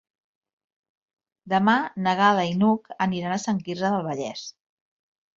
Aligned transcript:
Demà 1.51 1.75
na 2.07 2.13
Gal·la 2.19 2.45
i 2.51 2.55
n'Hug 2.61 2.89
aniran 3.07 3.35
a 3.35 3.37
Sant 3.43 3.59
Quirze 3.67 3.91
del 3.97 4.07
Vallès. 4.09 4.47